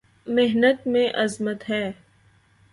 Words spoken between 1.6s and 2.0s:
ہے